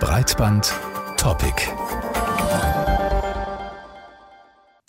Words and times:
Breitband 0.00 0.72
Topic. 1.18 2.09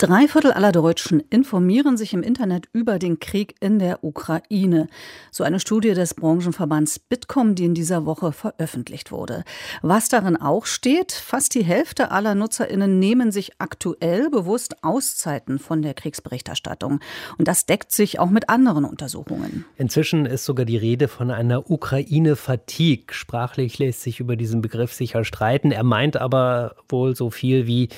Drei 0.02 0.26
Viertel 0.26 0.50
aller 0.50 0.72
Deutschen 0.72 1.22
informieren 1.30 1.96
sich 1.96 2.12
im 2.12 2.24
Internet 2.24 2.66
über 2.72 2.98
den 2.98 3.20
Krieg 3.20 3.54
in 3.60 3.78
der 3.78 4.02
Ukraine. 4.02 4.88
So 5.30 5.44
eine 5.44 5.60
Studie 5.60 5.94
des 5.94 6.14
Branchenverbands 6.14 6.98
Bitkom, 6.98 7.54
die 7.54 7.66
in 7.66 7.74
dieser 7.74 8.04
Woche 8.04 8.32
veröffentlicht 8.32 9.12
wurde. 9.12 9.44
Was 9.80 10.08
darin 10.08 10.36
auch 10.36 10.66
steht, 10.66 11.12
fast 11.12 11.54
die 11.54 11.62
Hälfte 11.62 12.10
aller 12.10 12.34
NutzerInnen 12.34 12.98
nehmen 12.98 13.30
sich 13.30 13.52
aktuell 13.60 14.28
bewusst 14.28 14.82
Auszeiten 14.82 15.60
von 15.60 15.82
der 15.82 15.94
Kriegsberichterstattung. 15.94 16.98
Und 17.38 17.46
das 17.46 17.66
deckt 17.66 17.92
sich 17.92 18.18
auch 18.18 18.30
mit 18.30 18.48
anderen 18.48 18.84
Untersuchungen. 18.84 19.66
Inzwischen 19.76 20.26
ist 20.26 20.44
sogar 20.44 20.64
die 20.64 20.78
Rede 20.78 21.06
von 21.06 21.30
einer 21.30 21.70
Ukraine-Fatigue. 21.70 23.14
Sprachlich 23.14 23.78
lässt 23.78 24.02
sich 24.02 24.18
über 24.18 24.34
diesen 24.34 24.62
Begriff 24.62 24.92
sicher 24.92 25.24
streiten. 25.24 25.70
Er 25.70 25.84
meint 25.84 26.16
aber 26.16 26.74
wohl 26.88 27.14
so 27.14 27.30
viel 27.30 27.68
wie 27.68 27.88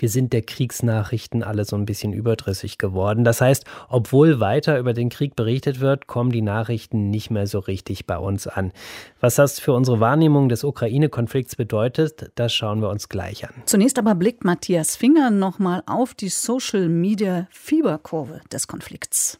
wir 0.00 0.08
sind 0.08 0.32
der 0.32 0.40
Kriegsnachrichten 0.40 1.42
alle 1.50 1.66
so 1.66 1.76
ein 1.76 1.84
bisschen 1.84 2.14
überdrüssig 2.14 2.78
geworden. 2.78 3.24
Das 3.24 3.42
heißt, 3.42 3.66
obwohl 3.88 4.40
weiter 4.40 4.78
über 4.78 4.94
den 4.94 5.10
Krieg 5.10 5.36
berichtet 5.36 5.80
wird, 5.80 6.06
kommen 6.06 6.30
die 6.30 6.40
Nachrichten 6.40 7.10
nicht 7.10 7.30
mehr 7.30 7.46
so 7.46 7.58
richtig 7.58 8.06
bei 8.06 8.16
uns 8.16 8.46
an. 8.46 8.72
Was 9.20 9.34
das 9.34 9.60
für 9.60 9.74
unsere 9.74 10.00
Wahrnehmung 10.00 10.48
des 10.48 10.64
Ukraine-Konflikts 10.64 11.56
bedeutet, 11.56 12.32
das 12.36 12.54
schauen 12.54 12.80
wir 12.80 12.88
uns 12.88 13.10
gleich 13.10 13.44
an. 13.44 13.52
Zunächst 13.66 13.98
aber 13.98 14.14
blickt 14.14 14.44
Matthias 14.44 14.96
Finger 14.96 15.28
nochmal 15.30 15.82
auf 15.86 16.14
die 16.14 16.30
Social-Media-Fieberkurve 16.30 18.40
des 18.50 18.66
Konflikts. 18.68 19.38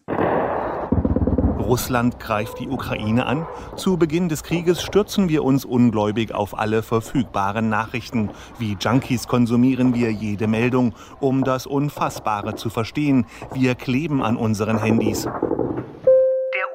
Russland 1.70 2.19
greift 2.19 2.59
die 2.59 2.66
Ukraine 2.66 3.27
an. 3.27 3.47
Zu 3.77 3.97
Beginn 3.97 4.29
des 4.29 4.42
Krieges 4.42 4.83
stürzen 4.83 5.29
wir 5.29 5.45
uns 5.45 5.65
ungläubig 5.65 6.34
auf 6.34 6.59
alle 6.59 6.83
verfügbaren 6.83 7.69
Nachrichten. 7.69 8.30
Wie 8.59 8.77
Junkies 8.80 9.29
konsumieren 9.29 9.95
wir 9.95 10.10
jede 10.10 10.49
Meldung, 10.49 10.96
um 11.21 11.45
das 11.45 11.68
Unfassbare 11.68 12.57
zu 12.57 12.71
verstehen. 12.71 13.24
Wir 13.54 13.77
kleben 13.77 14.21
an 14.21 14.37
unseren 14.37 14.82
Handys. 14.82 15.23
Der 15.23 15.32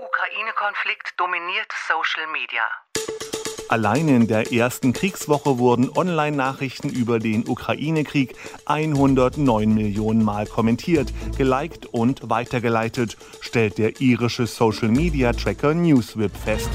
Ukraine-Konflikt 0.01 1.19
dominiert 1.19 1.73
Social 1.89 2.31
Media. 2.31 2.63
Allein 3.67 4.07
in 4.07 4.27
der 4.27 4.53
ersten 4.53 4.93
Kriegswoche 4.93 5.57
wurden 5.57 5.89
Online-Nachrichten 5.89 6.89
über 6.89 7.17
den 7.17 7.47
Ukraine-Krieg 7.47 8.35
109 8.65 9.73
Millionen 9.73 10.23
Mal 10.23 10.45
kommentiert, 10.45 11.11
geliked 11.35 11.87
und 11.87 12.29
weitergeleitet, 12.29 13.17
stellt 13.41 13.79
der 13.79 13.99
irische 13.99 14.45
Social-Media-Tracker 14.45 15.73
Newswhip 15.73 16.35
fest. 16.37 16.69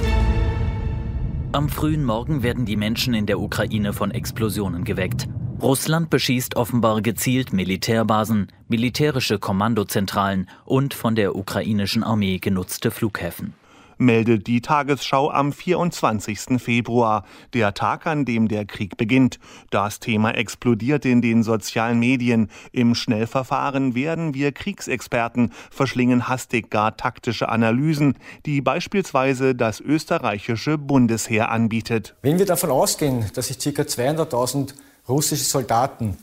Am 1.52 1.68
frühen 1.68 2.04
Morgen 2.04 2.42
werden 2.42 2.64
die 2.64 2.76
Menschen 2.76 3.14
in 3.14 3.26
der 3.26 3.38
Ukraine 3.38 3.92
von 3.92 4.10
Explosionen 4.10 4.82
geweckt. 4.82 5.28
Russland 5.62 6.10
beschießt 6.10 6.56
offenbar 6.56 7.02
gezielt 7.02 7.52
Militärbasen, 7.52 8.48
militärische 8.68 9.38
Kommandozentralen 9.38 10.48
und 10.64 10.94
von 10.94 11.14
der 11.14 11.36
ukrainischen 11.36 12.02
Armee 12.02 12.38
genutzte 12.38 12.90
Flughäfen 12.90 13.54
meldet 14.00 14.46
die 14.46 14.60
Tagesschau 14.60 15.30
am 15.30 15.52
24. 15.52 16.58
Februar, 16.58 17.24
der 17.54 17.74
Tag, 17.74 18.06
an 18.06 18.24
dem 18.24 18.48
der 18.48 18.64
Krieg 18.64 18.96
beginnt. 18.96 19.38
Das 19.70 20.00
Thema 20.00 20.30
explodiert 20.32 21.04
in 21.04 21.22
den 21.22 21.42
sozialen 21.42 21.98
Medien. 21.98 22.50
Im 22.72 22.94
Schnellverfahren 22.94 23.94
werden 23.94 24.34
wir 24.34 24.52
Kriegsexperten, 24.52 25.52
verschlingen 25.70 26.28
hastig 26.28 26.70
gar 26.70 26.96
taktische 26.96 27.48
Analysen, 27.48 28.14
die 28.46 28.60
beispielsweise 28.60 29.54
das 29.54 29.80
österreichische 29.80 30.78
Bundesheer 30.78 31.50
anbietet. 31.50 32.14
Wenn 32.22 32.38
wir 32.38 32.46
davon 32.46 32.70
ausgehen, 32.70 33.26
dass 33.34 33.48
sich 33.48 33.58
ca. 33.58 33.82
200.000 33.82 34.74
russische 35.08 35.44
Soldaten 35.44 36.16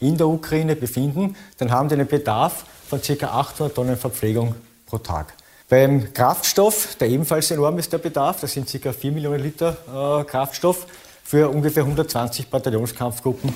in 0.00 0.16
der 0.16 0.28
Ukraine 0.28 0.76
befinden, 0.76 1.36
dann 1.58 1.70
haben 1.70 1.88
die 1.88 1.94
einen 1.94 2.08
Bedarf 2.08 2.64
von 2.88 3.00
ca. 3.00 3.26
800 3.26 3.74
Tonnen 3.74 3.96
Verpflegung 3.96 4.54
pro 4.86 4.98
Tag. 4.98 5.34
Beim 5.72 6.12
Kraftstoff, 6.12 6.96
der 6.96 7.08
ebenfalls 7.08 7.50
enorm 7.50 7.78
ist 7.78 7.90
der 7.90 7.96
Bedarf, 7.96 8.42
das 8.42 8.52
sind 8.52 8.70
ca. 8.70 8.92
4 8.92 9.10
Millionen 9.10 9.42
Liter 9.42 9.78
äh, 9.88 10.22
Kraftstoff 10.24 10.86
für 11.24 11.48
ungefähr 11.48 11.84
120 11.84 12.48
Bataillonskampfgruppen. 12.48 13.54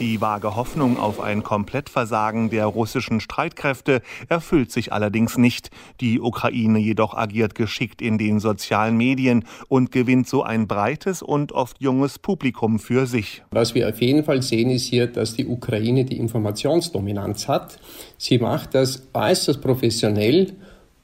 Die 0.00 0.18
vage 0.18 0.56
Hoffnung 0.56 0.98
auf 0.98 1.20
ein 1.20 1.42
Komplettversagen 1.42 2.48
der 2.48 2.64
russischen 2.64 3.20
Streitkräfte 3.20 4.00
erfüllt 4.30 4.72
sich 4.72 4.94
allerdings 4.94 5.36
nicht. 5.36 5.70
Die 6.00 6.20
Ukraine 6.20 6.78
jedoch 6.78 7.12
agiert 7.12 7.54
geschickt 7.54 8.00
in 8.00 8.16
den 8.16 8.40
sozialen 8.40 8.96
Medien 8.96 9.44
und 9.68 9.92
gewinnt 9.92 10.26
so 10.26 10.42
ein 10.42 10.66
breites 10.66 11.20
und 11.20 11.52
oft 11.52 11.82
junges 11.82 12.18
Publikum 12.18 12.78
für 12.78 13.04
sich. 13.04 13.42
Was 13.50 13.74
wir 13.74 13.90
auf 13.90 14.00
jeden 14.00 14.24
Fall 14.24 14.40
sehen, 14.40 14.70
ist 14.70 14.86
hier, 14.86 15.06
dass 15.06 15.34
die 15.34 15.46
Ukraine 15.46 16.06
die 16.06 16.16
Informationsdominanz 16.16 17.46
hat. 17.46 17.78
Sie 18.16 18.38
macht 18.38 18.74
das 18.74 19.06
äußerst 19.12 19.60
professionell, 19.60 20.54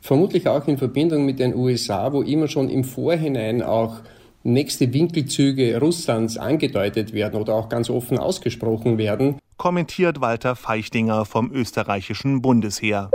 vermutlich 0.01 0.49
auch 0.49 0.67
in 0.69 0.79
Verbindung 0.79 1.27
mit 1.27 1.39
den 1.39 1.55
USA, 1.55 2.15
wo 2.15 2.23
immer 2.23 2.49
schon 2.49 2.71
im 2.71 2.83
Vorhinein 2.83 3.61
auch 3.61 4.01
nächste 4.47 4.93
Winkelzüge 4.93 5.79
Russlands 5.81 6.39
angedeutet 6.39 7.13
werden 7.13 7.41
oder 7.41 7.55
auch 7.55 7.69
ganz 7.69 7.91
offen 7.91 8.19
ausgesprochen 8.19 8.99
werden. 8.99 9.39
Kommentiert 9.57 10.21
Walter 10.21 10.57
Feichtinger 10.57 11.25
vom 11.25 11.51
österreichischen 11.53 12.43
Bundesheer. 12.43 13.11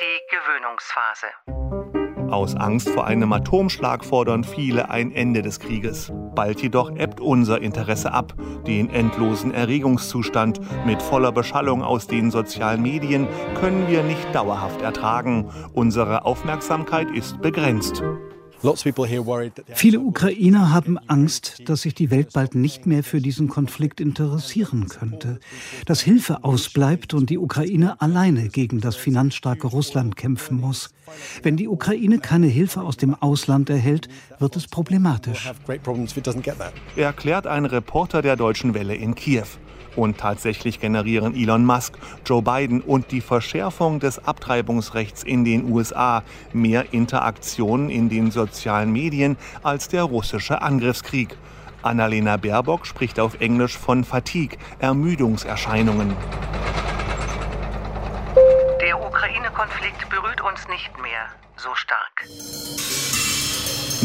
Die 0.00 0.20
Gewöhnungsphase. 0.30 1.26
Aus 2.32 2.54
Angst 2.54 2.88
vor 2.88 3.06
einem 3.06 3.30
Atomschlag 3.34 4.02
fordern 4.06 4.42
viele 4.42 4.88
ein 4.88 5.12
Ende 5.12 5.42
des 5.42 5.60
Krieges. 5.60 6.10
Bald 6.34 6.62
jedoch 6.62 6.90
ebbt 6.96 7.20
unser 7.20 7.60
Interesse 7.60 8.12
ab. 8.12 8.32
Den 8.66 8.88
endlosen 8.88 9.52
Erregungszustand 9.52 10.58
mit 10.86 11.02
voller 11.02 11.30
Beschallung 11.30 11.82
aus 11.82 12.06
den 12.06 12.30
sozialen 12.30 12.80
Medien 12.80 13.28
können 13.60 13.86
wir 13.86 14.02
nicht 14.02 14.34
dauerhaft 14.34 14.80
ertragen. 14.80 15.50
Unsere 15.74 16.24
Aufmerksamkeit 16.24 17.10
ist 17.10 17.42
begrenzt. 17.42 18.02
Viele 19.74 20.00
Ukrainer 20.00 20.72
haben 20.72 20.98
Angst, 21.08 21.68
dass 21.68 21.82
sich 21.82 21.94
die 21.94 22.10
Welt 22.10 22.32
bald 22.32 22.54
nicht 22.54 22.86
mehr 22.86 23.02
für 23.02 23.20
diesen 23.20 23.48
Konflikt 23.48 24.00
interessieren 24.00 24.88
könnte, 24.88 25.40
dass 25.86 26.00
Hilfe 26.00 26.44
ausbleibt 26.44 27.14
und 27.14 27.30
die 27.30 27.38
Ukraine 27.38 28.00
alleine 28.00 28.48
gegen 28.48 28.80
das 28.80 28.94
finanzstarke 28.94 29.66
Russland 29.66 30.16
kämpfen 30.16 30.60
muss. 30.60 30.90
Wenn 31.42 31.56
die 31.56 31.68
Ukraine 31.68 32.18
keine 32.18 32.46
Hilfe 32.46 32.82
aus 32.82 32.96
dem 32.96 33.14
Ausland 33.14 33.68
erhält, 33.68 34.08
wird 34.38 34.56
es 34.56 34.68
problematisch. 34.68 35.52
Erklärt 36.96 37.46
ein 37.46 37.64
Reporter 37.64 38.22
der 38.22 38.36
Deutschen 38.36 38.74
Welle 38.74 38.94
in 38.94 39.14
Kiew. 39.14 39.46
Und 39.96 40.18
tatsächlich 40.18 40.80
generieren 40.80 41.34
Elon 41.34 41.64
Musk, 41.64 41.98
Joe 42.24 42.42
Biden 42.42 42.80
und 42.80 43.10
die 43.10 43.20
Verschärfung 43.20 44.00
des 44.00 44.24
Abtreibungsrechts 44.26 45.22
in 45.22 45.44
den 45.44 45.70
USA 45.70 46.22
mehr 46.52 46.92
Interaktionen 46.92 47.90
in 47.90 48.08
den 48.08 48.30
sozialen 48.30 48.92
Medien 48.92 49.36
als 49.62 49.88
der 49.88 50.04
russische 50.04 50.62
Angriffskrieg. 50.62 51.36
Annalena 51.82 52.36
Baerbock 52.36 52.86
spricht 52.86 53.18
auf 53.18 53.40
Englisch 53.40 53.76
von 53.76 54.04
Fatigue, 54.04 54.56
Ermüdungserscheinungen. 54.78 56.16
Der 58.80 59.00
Ukraine-Konflikt 59.00 60.08
berührt 60.08 60.40
uns 60.40 60.68
nicht 60.68 60.90
mehr 61.02 61.26
so 61.56 61.74
stark. 61.74 62.26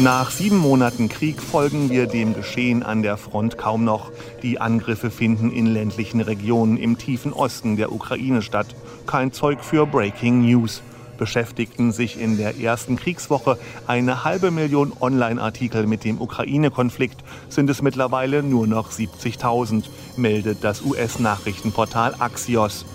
Nach 0.00 0.30
sieben 0.30 0.58
Monaten 0.58 1.08
Krieg 1.08 1.42
folgen 1.42 1.90
wir 1.90 2.06
dem 2.06 2.32
Geschehen 2.32 2.84
an 2.84 3.02
der 3.02 3.16
Front 3.16 3.58
kaum 3.58 3.82
noch. 3.82 4.12
Die 4.42 4.60
Angriffe 4.60 5.10
finden 5.10 5.50
in 5.50 5.66
ländlichen 5.66 6.20
Regionen 6.20 6.76
im 6.76 6.98
tiefen 6.98 7.32
Osten 7.32 7.76
der 7.76 7.90
Ukraine 7.90 8.40
statt. 8.40 8.68
Kein 9.08 9.32
Zeug 9.32 9.64
für 9.64 9.86
Breaking 9.86 10.42
News. 10.42 10.82
Beschäftigten 11.18 11.90
sich 11.90 12.20
in 12.20 12.38
der 12.38 12.60
ersten 12.60 12.94
Kriegswoche 12.94 13.58
eine 13.88 14.22
halbe 14.22 14.52
Million 14.52 14.92
Online-Artikel 15.00 15.88
mit 15.88 16.04
dem 16.04 16.20
Ukraine-Konflikt, 16.20 17.24
sind 17.48 17.68
es 17.68 17.82
mittlerweile 17.82 18.44
nur 18.44 18.68
noch 18.68 18.92
70.000, 18.92 19.86
meldet 20.16 20.62
das 20.62 20.80
US-Nachrichtenportal 20.80 22.14
Axios. 22.20 22.86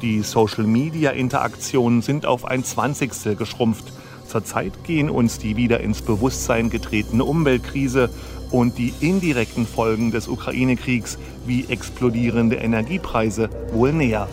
Die 0.00 0.22
Social-Media-Interaktionen 0.22 2.02
sind 2.02 2.24
auf 2.24 2.44
ein 2.44 2.62
Zwanzigstel 2.62 3.34
geschrumpft. 3.34 3.92
Zurzeit 4.32 4.84
gehen 4.84 5.10
uns 5.10 5.38
die 5.38 5.56
wieder 5.56 5.80
ins 5.80 6.00
Bewusstsein 6.00 6.70
getretene 6.70 7.22
Umweltkrise 7.22 8.08
und 8.50 8.78
die 8.78 8.94
indirekten 9.00 9.66
Folgen 9.66 10.10
des 10.10 10.26
Ukraine-Kriegs 10.26 11.18
wie 11.44 11.66
explodierende 11.68 12.56
Energiepreise 12.56 13.50
wohl 13.72 13.92
näher. 13.92 14.28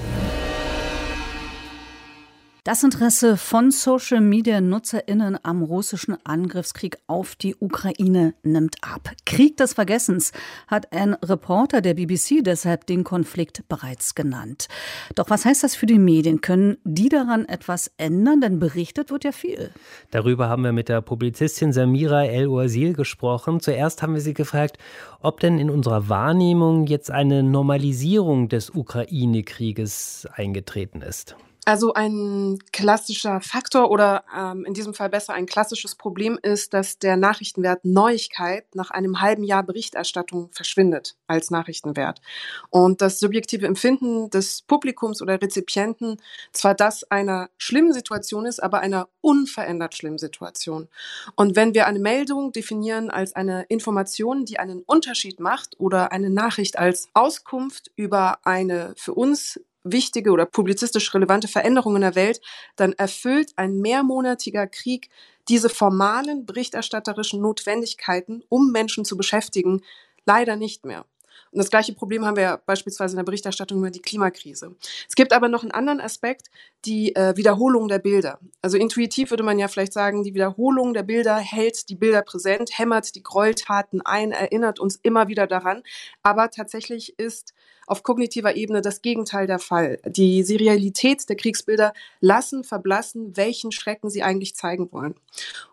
Das 2.69 2.83
Interesse 2.83 3.35
von 3.35 3.71
Social-Media-NutzerInnen 3.71 5.39
am 5.41 5.63
russischen 5.63 6.15
Angriffskrieg 6.23 6.99
auf 7.07 7.35
die 7.35 7.55
Ukraine 7.55 8.35
nimmt 8.43 8.75
ab. 8.83 9.09
Krieg 9.25 9.57
des 9.57 9.73
Vergessens 9.73 10.33
hat 10.67 10.93
ein 10.93 11.15
Reporter 11.15 11.81
der 11.81 11.95
BBC 11.95 12.43
deshalb 12.43 12.85
den 12.85 13.03
Konflikt 13.03 13.67
bereits 13.69 14.13
genannt. 14.13 14.67
Doch 15.15 15.31
was 15.31 15.45
heißt 15.45 15.63
das 15.63 15.73
für 15.73 15.87
die 15.87 15.97
Medien? 15.97 16.41
Können 16.41 16.77
die 16.83 17.09
daran 17.09 17.45
etwas 17.45 17.89
ändern? 17.97 18.39
Denn 18.39 18.59
berichtet 18.59 19.09
wird 19.09 19.23
ja 19.23 19.31
viel. 19.31 19.71
Darüber 20.11 20.47
haben 20.47 20.63
wir 20.63 20.71
mit 20.71 20.89
der 20.89 21.01
Publizistin 21.01 21.73
Samira 21.73 22.25
El-Oasil 22.25 22.93
gesprochen. 22.93 23.61
Zuerst 23.61 24.03
haben 24.03 24.13
wir 24.13 24.21
sie 24.21 24.35
gefragt, 24.35 24.77
ob 25.21 25.39
denn 25.39 25.57
in 25.57 25.71
unserer 25.71 26.07
Wahrnehmung 26.07 26.85
jetzt 26.85 27.09
eine 27.09 27.41
Normalisierung 27.41 28.47
des 28.47 28.69
Ukraine-Krieges 28.69 30.27
eingetreten 30.35 31.01
ist. 31.01 31.35
Also 31.65 31.93
ein 31.93 32.57
klassischer 32.71 33.41
Faktor 33.41 33.91
oder 33.91 34.23
ähm, 34.35 34.65
in 34.65 34.73
diesem 34.73 34.93
Fall 34.93 35.09
besser 35.09 35.33
ein 35.33 35.45
klassisches 35.45 35.95
Problem 35.95 36.39
ist, 36.41 36.73
dass 36.73 36.99
der 36.99 37.17
Nachrichtenwert 37.17 37.85
Neuigkeit 37.85 38.73
nach 38.75 38.91
einem 38.91 39.21
halben 39.21 39.43
Jahr 39.43 39.63
Berichterstattung 39.63 40.49
verschwindet 40.51 41.15
als 41.27 41.51
Nachrichtenwert. 41.51 42.21
Und 42.69 43.01
das 43.01 43.19
subjektive 43.19 43.67
Empfinden 43.67 44.29
des 44.29 44.61
Publikums 44.63 45.21
oder 45.21 45.41
Rezipienten 45.41 46.17
zwar 46.53 46.73
das 46.73 47.03
einer 47.11 47.49
schlimmen 47.57 47.93
Situation 47.93 48.45
ist, 48.45 48.63
aber 48.63 48.79
einer 48.79 49.09
unverändert 49.21 49.95
schlimmen 49.95 50.17
Situation. 50.17 50.87
Und 51.35 51.55
wenn 51.55 51.73
wir 51.73 51.87
eine 51.87 51.99
Meldung 51.99 52.51
definieren 52.51 53.09
als 53.09 53.35
eine 53.35 53.63
Information, 53.63 54.45
die 54.45 54.59
einen 54.59 54.81
Unterschied 54.83 55.39
macht 55.39 55.79
oder 55.79 56.11
eine 56.11 56.29
Nachricht 56.29 56.79
als 56.79 57.09
Auskunft 57.13 57.91
über 57.95 58.39
eine 58.45 58.93
für 58.97 59.13
uns 59.13 59.59
wichtige 59.83 60.31
oder 60.31 60.45
publizistisch 60.45 61.13
relevante 61.13 61.47
Veränderungen 61.47 61.97
in 61.97 62.01
der 62.01 62.15
Welt, 62.15 62.41
dann 62.75 62.93
erfüllt 62.93 63.51
ein 63.55 63.79
mehrmonatiger 63.79 64.67
Krieg 64.67 65.09
diese 65.47 65.69
formalen 65.69 66.45
berichterstatterischen 66.45 67.41
Notwendigkeiten, 67.41 68.43
um 68.49 68.71
Menschen 68.71 69.05
zu 69.05 69.17
beschäftigen, 69.17 69.81
leider 70.25 70.55
nicht 70.55 70.85
mehr. 70.85 71.05
Und 71.51 71.57
das 71.57 71.71
gleiche 71.71 71.93
Problem 71.93 72.25
haben 72.25 72.35
wir 72.35 72.43
ja 72.43 72.61
beispielsweise 72.63 73.13
in 73.13 73.17
der 73.17 73.23
Berichterstattung 73.23 73.79
über 73.79 73.89
die 73.89 74.01
Klimakrise. 74.01 74.75
Es 75.07 75.15
gibt 75.15 75.33
aber 75.33 75.49
noch 75.49 75.63
einen 75.63 75.71
anderen 75.71 75.99
Aspekt, 75.99 76.49
die 76.85 77.15
äh, 77.15 77.35
Wiederholung 77.35 77.87
der 77.87 77.99
Bilder. 77.99 78.39
Also 78.61 78.77
intuitiv 78.77 79.31
würde 79.31 79.43
man 79.43 79.57
ja 79.57 79.67
vielleicht 79.67 79.93
sagen, 79.93 80.23
die 80.23 80.35
Wiederholung 80.35 80.93
der 80.93 81.03
Bilder 81.03 81.37
hält 81.37 81.89
die 81.89 81.95
Bilder 81.95 82.21
präsent, 82.21 82.77
hämmert 82.77 83.15
die 83.15 83.23
Gräueltaten 83.23 84.01
ein, 84.05 84.31
erinnert 84.31 84.79
uns 84.79 84.99
immer 85.01 85.27
wieder 85.27 85.47
daran. 85.47 85.81
Aber 86.21 86.51
tatsächlich 86.51 87.17
ist 87.17 87.55
auf 87.89 88.03
kognitiver 88.03 88.55
Ebene 88.55 88.81
das 88.81 89.01
Gegenteil 89.01 89.47
der 89.47 89.59
Fall. 89.59 89.99
Die 90.05 90.43
Serialität 90.43 91.27
der 91.27 91.35
Kriegsbilder 91.35 91.93
lassen 92.21 92.63
verblassen, 92.63 93.35
welchen 93.35 93.71
Schrecken 93.71 94.09
sie 94.09 94.23
eigentlich 94.23 94.55
zeigen 94.55 94.91
wollen. 94.91 95.15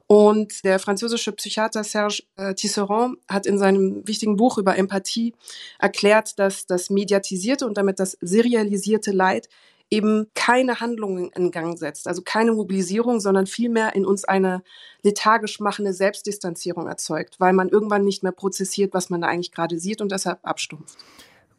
Und 0.06 0.64
der 0.64 0.78
französische 0.78 1.32
Psychiater 1.32 1.84
Serge 1.84 2.22
äh, 2.36 2.54
Tisserand 2.54 3.18
hat 3.28 3.46
in 3.46 3.58
seinem 3.58 4.06
wichtigen 4.06 4.36
Buch 4.36 4.56
über 4.56 4.76
Empathie 4.76 5.34
erklärt, 5.78 6.38
dass 6.38 6.66
das 6.66 6.90
mediatisierte 6.90 7.66
und 7.66 7.76
damit 7.76 8.00
das 8.00 8.16
serialisierte 8.20 9.10
Leid 9.10 9.48
eben 9.90 10.26
keine 10.34 10.80
Handlungen 10.80 11.30
in 11.36 11.50
Gang 11.50 11.78
setzt, 11.78 12.08
also 12.08 12.22
keine 12.22 12.52
Mobilisierung, 12.52 13.20
sondern 13.20 13.46
vielmehr 13.46 13.94
in 13.94 14.04
uns 14.04 14.24
eine 14.24 14.62
lethargisch 15.02 15.60
machende 15.60 15.92
Selbstdistanzierung 15.92 16.88
erzeugt, 16.88 17.38
weil 17.38 17.52
man 17.52 17.68
irgendwann 17.68 18.04
nicht 18.04 18.22
mehr 18.22 18.32
prozessiert, 18.32 18.94
was 18.94 19.10
man 19.10 19.20
da 19.20 19.28
eigentlich 19.28 19.52
gerade 19.52 19.78
sieht 19.78 20.00
und 20.00 20.10
deshalb 20.10 20.40
abstumpft. 20.42 20.98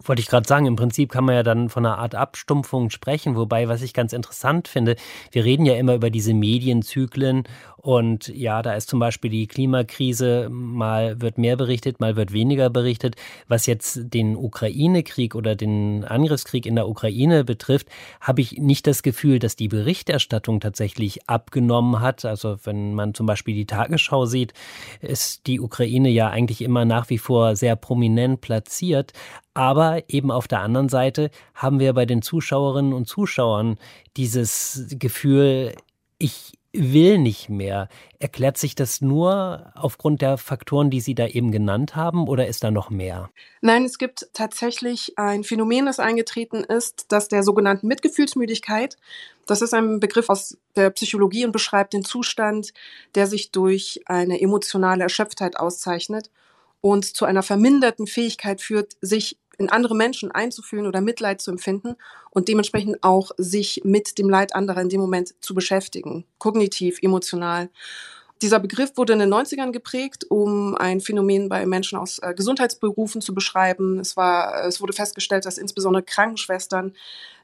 Wollte 0.03 0.21
ich 0.21 0.27
gerade 0.27 0.47
sagen, 0.47 0.65
im 0.67 0.75
Prinzip 0.75 1.11
kann 1.11 1.25
man 1.25 1.35
ja 1.35 1.44
dann 1.44 1.69
von 1.69 1.85
einer 1.85 1.97
Art 1.97 2.15
Abstumpfung 2.15 2.89
sprechen, 2.89 3.35
wobei, 3.35 3.67
was 3.67 3.81
ich 3.81 3.94
ganz 3.94 4.13
interessant 4.13 4.67
finde, 4.67 4.95
wir 5.31 5.44
reden 5.44 5.65
ja 5.65 5.75
immer 5.75 5.95
über 5.95 6.09
diese 6.09 6.33
Medienzyklen 6.33 7.44
und 7.88 8.28
ja, 8.28 8.62
da 8.63 8.74
ist 8.74 8.89
zum 8.89 9.00
Beispiel 9.00 9.31
die 9.31 9.48
Klimakrise, 9.48 10.50
mal 10.51 11.22
wird 11.22 11.38
mehr 11.38 11.56
berichtet, 11.56 12.01
mal 12.01 12.18
wird 12.18 12.34
weniger 12.34 12.69
berichtet. 12.69 13.16
Was 13.48 13.66
jetzt 13.66 14.13
den 14.13 14.36
Ukraine-Krieg 14.36 15.36
oder 15.36 15.56
den 15.56 16.04
Angriffskrieg 16.04 16.66
in 16.66 16.75
der 16.75 16.89
Ukraine 16.89 17.45
betrifft, 17.45 17.88
habe 18.19 18.42
ich 18.42 18.57
nicht 18.57 18.88
das 18.88 19.04
Gefühl, 19.04 19.39
dass 19.39 19.56
die 19.56 19.69
Berichterstattung 19.69 20.60
tatsächlich 20.60 21.30
abgenommen 21.30 22.01
hat. 22.01 22.25
Also 22.25 22.57
wenn 22.66 22.94
man 22.94 23.13
zum 23.13 23.25
Beispiel 23.25 23.56
die 23.56 23.68
Tagesschau 23.68 24.25
sieht, 24.25 24.51
ist 25.00 25.48
die 25.48 25.62
Ukraine 25.62 26.10
ja 26.10 26.30
eigentlich 26.30 26.62
immer 26.62 26.84
nach 26.84 27.10
wie 27.10 27.18
vor 27.18 27.56
sehr 27.56 27.78
prominent 27.78 28.42
platziert. 28.42 29.13
Aber 29.54 30.04
eben 30.10 30.30
auf 30.30 30.50
der 30.50 30.60
anderen 30.60 30.89
Seite 30.89 31.31
haben 31.56 31.80
wir 31.80 31.94
bei 31.94 32.06
den 32.06 32.22
Zuschauerinnen 32.22 32.92
und 32.92 33.07
Zuschauern 33.07 33.78
dieses 34.18 34.88
Gefühl, 35.00 35.74
ich 36.19 36.56
will 36.73 37.17
nicht 37.17 37.49
mehr. 37.49 37.89
Erklärt 38.19 38.57
sich 38.57 38.75
das 38.75 39.01
nur 39.01 39.71
aufgrund 39.75 40.21
der 40.21 40.37
Faktoren, 40.37 40.89
die 40.89 41.01
Sie 41.01 41.15
da 41.15 41.27
eben 41.27 41.51
genannt 41.51 41.95
haben, 41.95 42.27
oder 42.27 42.47
ist 42.47 42.63
da 42.63 42.71
noch 42.71 42.89
mehr? 42.89 43.29
Nein, 43.61 43.85
es 43.85 43.97
gibt 43.97 44.27
tatsächlich 44.33 45.17
ein 45.17 45.43
Phänomen, 45.43 45.85
das 45.85 45.99
eingetreten 45.99 46.63
ist, 46.63 47.05
das 47.09 47.27
der 47.27 47.43
sogenannten 47.43 47.87
Mitgefühlsmüdigkeit. 47.87 48.97
Das 49.45 49.61
ist 49.61 49.73
ein 49.73 49.99
Begriff 49.99 50.29
aus 50.29 50.57
der 50.75 50.89
Psychologie 50.91 51.45
und 51.45 51.51
beschreibt 51.51 51.93
den 51.93 52.03
Zustand, 52.03 52.73
der 53.15 53.27
sich 53.27 53.51
durch 53.51 54.01
eine 54.05 54.41
emotionale 54.41 55.03
Erschöpftheit 55.03 55.57
auszeichnet 55.57 56.29
und 56.81 57.05
zu 57.05 57.25
einer 57.25 57.43
verminderten 57.43 58.07
Fähigkeit 58.07 58.61
führt, 58.61 58.97
sich 59.01 59.37
in 59.57 59.69
andere 59.69 59.95
Menschen 59.95 60.31
einzufühlen 60.31 60.88
oder 60.88 61.01
Mitleid 61.01 61.42
zu 61.42 61.51
empfinden 61.51 61.95
und 62.31 62.48
dementsprechend 62.48 63.04
auch 63.04 63.31
sich 63.38 63.81
mit 63.83 64.18
dem 64.18 64.30
Leid 64.30 64.56
anderer 64.56 64.81
in 64.81 64.89
dem 64.89 65.01
Moment 65.01 65.33
zu 65.42 65.54
beschäftigen, 65.56 66.25
kognitiv, 66.38 67.00
emotional. 67.01 67.69
Dieser 68.44 68.59
Begriff 68.59 68.92
wurde 68.98 69.13
in 69.13 69.19
den 69.19 69.33
90ern 69.33 69.71
geprägt, 69.71 70.25
um 70.30 70.75
ein 70.75 71.01
Phänomen 71.01 71.50
bei 71.50 71.65
Menschen 71.65 71.98
aus 71.98 72.19
äh, 72.19 72.36
Gesundheitsberufen 72.36 73.19
zu 73.19 73.33
beschreiben. 73.33 74.00
Es, 74.00 74.15
war, 74.15 74.63
es 74.65 74.80
wurde 74.80 74.94
festgestellt, 74.94 75.45
dass 75.45 75.57
insbesondere 75.57 76.03
Krankenschwestern 76.03 76.94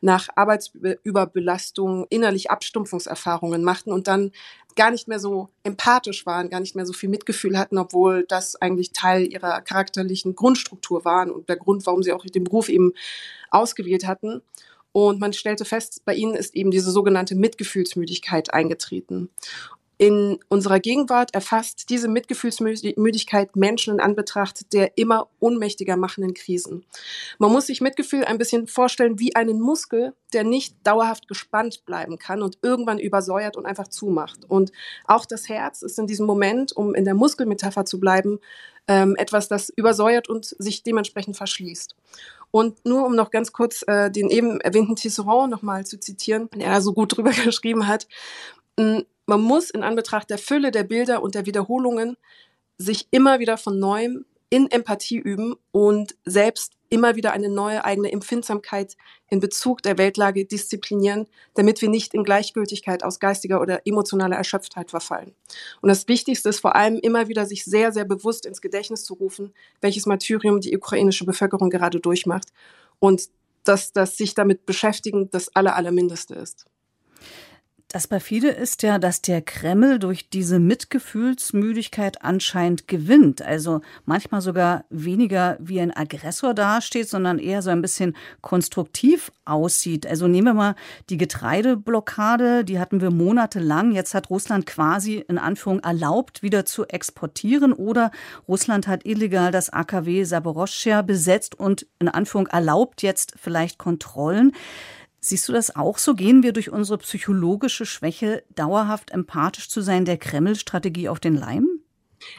nach 0.02 0.28
Arbeitsüberbelastung 0.36 2.06
innerlich 2.10 2.52
Abstumpfungserfahrungen 2.52 3.64
machten 3.64 3.92
und 3.92 4.08
dann 4.08 4.32
gar 4.76 4.92
nicht 4.92 5.08
mehr 5.08 5.20
so 5.20 5.50
empathisch 5.64 6.26
waren, 6.26 6.50
gar 6.50 6.60
nicht 6.60 6.76
mehr 6.76 6.86
so 6.86 6.94
viel 6.94 7.10
Mitgefühl 7.10 7.58
hatten, 7.58 7.78
obwohl 7.78 8.26
das 8.28 8.56
eigentlich 8.56 8.92
Teil 8.92 9.26
ihrer 9.26 9.62
charakterlichen 9.62 10.36
Grundstruktur 10.36 11.06
war 11.06 11.32
und 11.32 11.50
der 11.50 11.58
Grund, 11.58 11.86
warum 11.86 12.04
sie 12.04 12.14
auch 12.14 12.26
den 12.26 12.44
Beruf 12.44 12.70
eben 12.70 12.94
ausgewählt 13.52 14.08
hatten. 14.08 14.42
Und 14.92 15.20
man 15.20 15.34
stellte 15.34 15.66
fest, 15.66 16.02
bei 16.06 16.14
ihnen 16.14 16.36
ist 16.36 16.56
eben 16.56 16.70
diese 16.70 16.92
sogenannte 16.92 17.36
Mitgefühlsmüdigkeit 17.36 18.54
eingetreten 18.54 19.30
in 19.98 20.40
unserer 20.50 20.80
Gegenwart 20.80 21.34
erfasst 21.34 21.90
diese 21.90 22.08
Mitgefühlsmüdigkeit 22.08 23.56
Menschen 23.56 23.94
in 23.94 24.00
Anbetracht 24.00 24.74
der 24.74 24.98
immer 24.98 25.30
ohnmächtiger 25.40 25.98
machenden 25.98 26.34
Krisen. 26.34 26.86
Man 27.38 27.52
muss 27.52 27.68
sich 27.68 27.80
Mitgefühl 27.80 28.26
ein 28.26 28.38
bisschen 28.38 28.68
vorstellen 28.68 29.20
wie 29.20 29.36
einen 29.36 29.60
Muskel, 29.60 30.14
der 30.34 30.44
nicht 30.44 30.76
dauerhaft 30.84 31.28
gespannt 31.28 31.86
bleiben 31.86 32.18
kann 32.18 32.42
und 32.42 32.58
irgendwann 32.64 33.00
übersäuert 33.00 33.56
und 33.56 33.66
einfach 33.66 33.88
zumacht. 33.88 34.46
Und 34.48 34.72
auch 35.06 35.26
das 35.26 35.48
Herz 35.48 35.84
ist 35.84 36.00
in 36.00 36.08
diesem 36.08 36.26
Moment, 36.26 36.76
um 36.76 36.96
in 36.96 37.06
der 37.06 37.14
Muskelmetapher 37.14 37.86
zu 37.86 38.00
bleiben, 38.00 38.40
ähm, 38.88 39.16
etwas, 39.16 39.48
das 39.48 39.70
übersäuert 39.70 40.28
und 40.28 40.46
sich 40.46 40.84
dementsprechend 40.84 41.38
verschließt. 41.38 41.96
Und 42.52 42.86
nur 42.86 43.06
um 43.06 43.16
noch 43.16 43.32
ganz 43.32 43.52
kurz 43.52 43.84
äh, 43.88 44.12
den 44.12 44.30
eben 44.30 44.60
erwähnten 44.60 44.96
Tisserand 44.96 45.50
nochmal 45.50 45.86
zu 45.86 46.00
zitieren, 46.00 46.50
der 46.56 46.70
da 46.70 46.82
so 46.82 46.94
gut 46.94 47.16
drüber 47.16 47.32
geschrieben 47.44 47.88
hat, 47.88 48.08
man 49.26 49.42
muss 49.42 49.70
in 49.70 49.84
Anbetracht 49.84 50.30
der 50.30 50.38
Fülle 50.38 50.72
der 50.72 50.84
Bilder 50.84 51.22
und 51.22 51.36
der 51.36 51.46
Wiederholungen 51.46 52.18
sich 52.78 53.08
immer 53.12 53.40
wieder 53.40 53.58
von 53.58 53.80
neuem 53.80 54.26
in 54.50 54.70
Empathie 54.70 55.18
üben 55.18 55.56
und 55.72 56.16
selbst 56.26 56.74
immer 56.90 57.16
wieder 57.16 57.34
eine 57.34 57.50
neue 57.50 57.84
eigene 57.86 58.12
Empfindsamkeit 58.12 58.96
in 59.28 59.40
Bezug 59.40 59.82
der 59.82 59.98
Weltlage 59.98 60.46
disziplinieren, 60.46 61.26
damit 61.56 61.82
wir 61.82 61.90
nicht 61.90 62.14
in 62.14 62.24
Gleichgültigkeit 62.24 63.04
aus 63.04 63.20
geistiger 63.20 63.62
oder 63.62 63.82
emotionaler 63.88 64.36
Erschöpftheit 64.36 64.92
verfallen. 64.92 65.34
Und 65.82 65.90
das 65.90 66.08
Wichtigste 66.08 66.50
ist 66.50 66.60
vor 66.60 66.76
allem 66.76 67.00
immer 67.00 67.28
wieder 67.30 67.48
sich 67.48 67.66
sehr, 67.66 67.92
sehr 67.92 68.06
bewusst 68.06 68.46
ins 68.46 68.62
Gedächtnis 68.62 69.04
zu 69.06 69.16
rufen, 69.16 69.54
welches 69.82 70.06
Martyrium 70.06 70.62
die 70.62 70.78
ukrainische 70.78 71.26
Bevölkerung 71.26 71.72
gerade 71.72 72.00
durchmacht 72.00 72.50
und 73.00 73.30
dass 73.64 73.92
das 73.92 74.18
sich 74.18 74.36
damit 74.36 74.68
beschäftigen 74.68 75.32
das 75.32 75.56
aller, 75.56 75.76
allermindeste 75.76 76.36
ist. 76.36 76.68
Das 77.94 78.08
perfide 78.08 78.48
ist 78.48 78.82
ja, 78.82 78.98
dass 78.98 79.22
der 79.22 79.44
Kreml 79.44 80.00
durch 80.00 80.28
diese 80.28 80.58
Mitgefühlsmüdigkeit 80.58 82.24
anscheinend 82.24 82.88
gewinnt. 82.88 83.44
Also 83.44 83.82
manchmal 84.06 84.42
sogar 84.42 84.86
weniger 84.90 85.58
wie 85.60 85.80
ein 85.80 85.96
Aggressor 85.96 86.56
dasteht, 86.56 87.08
sondern 87.08 87.38
eher 87.38 87.62
so 87.62 87.70
ein 87.70 87.84
bisschen 87.84 88.16
konstruktiv 88.42 89.32
aussieht. 89.46 90.08
Also 90.08 90.28
nehmen 90.28 90.48
wir 90.48 90.54
mal 90.56 90.76
die 91.12 91.18
Getreideblockade, 91.18 92.66
die 92.66 92.80
hatten 92.80 93.00
wir 93.00 93.12
monatelang. 93.12 93.92
Jetzt 93.92 94.16
hat 94.16 94.32
Russland 94.32 94.66
quasi 94.66 95.24
in 95.30 95.38
Anführung 95.38 95.80
erlaubt, 95.82 96.42
wieder 96.42 96.66
zu 96.66 96.88
exportieren 96.88 97.74
oder 97.74 98.10
Russland 98.48 98.88
hat 98.88 99.06
illegal 99.06 99.52
das 99.52 99.70
AKW 99.70 100.24
Saboroschia 100.24 101.04
besetzt 101.04 101.54
und 101.60 101.86
in 102.00 102.08
Anführung 102.08 102.48
erlaubt 102.48 103.04
jetzt 103.04 103.36
vielleicht 103.38 103.78
Kontrollen. 103.78 104.52
Siehst 105.26 105.48
du 105.48 105.54
das 105.54 105.74
auch 105.74 106.00
so? 106.00 106.16
Gehen 106.16 106.44
wir 106.44 106.52
durch 106.52 106.70
unsere 106.70 106.98
psychologische 106.98 107.86
Schwäche, 107.86 108.44
dauerhaft 108.56 109.12
empathisch 109.12 109.70
zu 109.70 109.80
sein, 109.80 110.04
der 110.04 110.18
Kreml-Strategie 110.18 111.08
auf 111.08 111.22
den 111.22 111.36
Leim? 111.36 111.66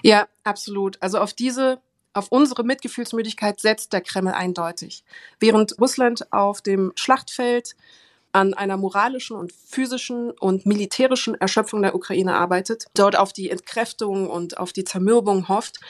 Ja, 0.02 0.28
absolut. 0.44 1.00
Also 1.00 1.18
auf 1.18 1.32
diese 1.32 1.80
auf 2.12 2.28
unsere 2.28 2.62
Mitgefühlsmüdigkeit 2.62 3.58
setzt 3.58 3.92
der 3.92 4.02
Kreml 4.02 4.32
eindeutig. 4.32 5.02
Während 5.40 5.80
Russland 5.80 6.30
auf 6.30 6.60
dem 6.60 6.92
Schlachtfeld 6.94 7.74
an 8.32 8.52
einer 8.52 8.76
moralischen 8.76 9.36
und 9.36 9.52
physischen 9.52 10.30
und 10.30 10.66
militärischen 10.66 11.34
Erschöpfung 11.34 11.82
der 11.82 11.94
Ukraine 11.94 12.34
arbeitet, 12.34 12.86
dort 12.94 13.16
auf 13.16 13.32
die 13.32 13.48
Entkräftung 13.48 14.28
und 14.28 14.58
auf 14.58 14.72
die 14.72 14.84
Zermürbung 14.84 15.48
hofft, 15.48 15.80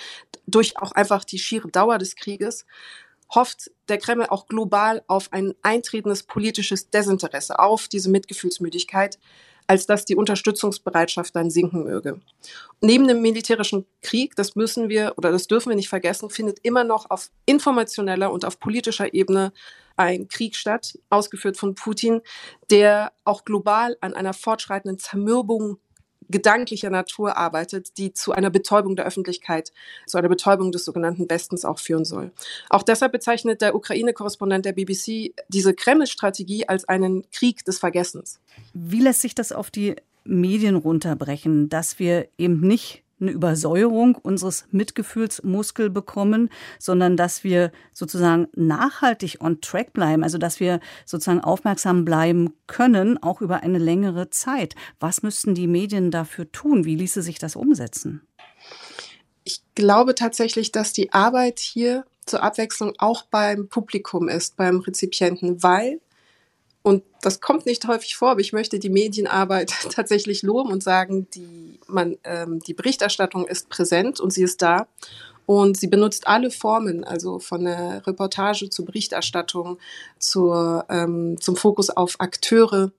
durch 0.46 0.78
auch 0.78 0.92
einfach 0.92 1.24
die 1.24 1.38
schiere 1.38 1.68
Dauer 1.68 1.98
des 1.98 2.16
Krieges, 2.16 2.66
hofft 3.32 3.70
der 3.88 3.98
Kreml 3.98 4.26
auch 4.26 4.46
global 4.46 5.02
auf 5.06 5.32
ein 5.32 5.54
eintretendes 5.62 6.22
politisches 6.22 6.90
Desinteresse, 6.90 7.58
auf 7.58 7.88
diese 7.88 8.10
Mitgefühlsmüdigkeit, 8.10 9.18
als 9.66 9.86
dass 9.86 10.04
die 10.04 10.16
Unterstützungsbereitschaft 10.16 11.34
dann 11.34 11.50
sinken 11.50 11.84
möge. 11.84 12.20
Neben 12.80 13.08
dem 13.08 13.22
militärischen 13.22 13.86
Krieg, 14.02 14.36
das 14.36 14.56
müssen 14.56 14.88
wir 14.88 15.14
oder 15.16 15.30
das 15.30 15.46
dürfen 15.46 15.70
wir 15.70 15.76
nicht 15.76 15.88
vergessen, 15.88 16.30
findet 16.30 16.58
immer 16.62 16.84
noch 16.84 17.10
auf 17.10 17.30
informationeller 17.46 18.30
und 18.30 18.44
auf 18.44 18.60
politischer 18.60 19.14
Ebene 19.14 19.52
ein 19.96 20.28
Krieg 20.28 20.56
statt, 20.56 20.98
ausgeführt 21.08 21.56
von 21.56 21.74
Putin, 21.74 22.20
der 22.70 23.12
auch 23.24 23.44
global 23.44 23.96
an 24.00 24.14
einer 24.14 24.34
fortschreitenden 24.34 24.98
Zermürbung 24.98 25.78
gedanklicher 26.28 26.90
Natur 26.90 27.36
arbeitet, 27.36 27.98
die 27.98 28.12
zu 28.12 28.32
einer 28.32 28.50
Betäubung 28.50 28.96
der 28.96 29.06
Öffentlichkeit, 29.06 29.72
zu 30.06 30.18
einer 30.18 30.28
Betäubung 30.28 30.72
des 30.72 30.84
sogenannten 30.84 31.28
Westens 31.30 31.64
auch 31.64 31.78
führen 31.78 32.04
soll. 32.04 32.32
Auch 32.70 32.82
deshalb 32.82 33.12
bezeichnet 33.12 33.60
der 33.60 33.74
Ukraine-Korrespondent 33.74 34.64
der 34.64 34.72
BBC 34.72 35.34
diese 35.48 35.74
Kreml-Strategie 35.74 36.68
als 36.68 36.88
einen 36.88 37.28
Krieg 37.30 37.64
des 37.64 37.78
Vergessens. 37.78 38.40
Wie 38.72 39.00
lässt 39.00 39.20
sich 39.20 39.34
das 39.34 39.52
auf 39.52 39.70
die 39.70 39.96
Medien 40.24 40.76
runterbrechen, 40.76 41.68
dass 41.68 41.98
wir 41.98 42.28
eben 42.38 42.60
nicht 42.60 43.03
eine 43.20 43.30
Übersäuerung 43.30 44.16
unseres 44.16 44.66
Mitgefühlsmuskel 44.70 45.90
bekommen, 45.90 46.50
sondern 46.78 47.16
dass 47.16 47.44
wir 47.44 47.72
sozusagen 47.92 48.48
nachhaltig 48.54 49.38
on 49.40 49.60
track 49.60 49.92
bleiben, 49.92 50.22
also 50.22 50.38
dass 50.38 50.60
wir 50.60 50.80
sozusagen 51.06 51.40
aufmerksam 51.40 52.04
bleiben 52.04 52.54
können, 52.66 53.22
auch 53.22 53.40
über 53.40 53.62
eine 53.62 53.78
längere 53.78 54.30
Zeit. 54.30 54.74
Was 55.00 55.22
müssten 55.22 55.54
die 55.54 55.66
Medien 55.66 56.10
dafür 56.10 56.50
tun? 56.50 56.84
Wie 56.84 56.96
ließe 56.96 57.22
sich 57.22 57.38
das 57.38 57.56
umsetzen? 57.56 58.26
Ich 59.44 59.62
glaube 59.74 60.14
tatsächlich, 60.14 60.72
dass 60.72 60.92
die 60.92 61.12
Arbeit 61.12 61.58
hier 61.58 62.04
zur 62.26 62.42
Abwechslung 62.42 62.94
auch 62.98 63.24
beim 63.24 63.68
Publikum 63.68 64.28
ist, 64.28 64.56
beim 64.56 64.80
Rezipienten, 64.80 65.62
weil 65.62 66.00
und 66.86 67.02
das 67.22 67.40
kommt 67.40 67.64
nicht 67.64 67.88
häufig 67.88 68.14
vor, 68.14 68.32
aber 68.32 68.40
ich 68.40 68.52
möchte 68.52 68.78
die 68.78 68.90
Medienarbeit 68.90 69.72
tatsächlich 69.90 70.42
loben 70.42 70.70
und 70.70 70.82
sagen, 70.82 71.26
die, 71.30 71.80
man, 71.86 72.18
ähm, 72.24 72.60
die 72.60 72.74
Berichterstattung 72.74 73.46
ist 73.46 73.70
präsent 73.70 74.20
und 74.20 74.34
sie 74.34 74.42
ist 74.42 74.60
da. 74.60 74.86
Und 75.46 75.78
sie 75.78 75.88
benutzt 75.88 76.26
alle 76.26 76.50
Formen, 76.50 77.02
also 77.02 77.38
von 77.38 77.64
der 77.64 78.06
Reportage 78.06 78.68
zur 78.68 78.84
Berichterstattung, 78.84 79.78
zur, 80.18 80.84
ähm, 80.90 81.38
zum 81.40 81.56
Fokus 81.56 81.88
auf 81.88 82.16
Akteure, 82.20 82.92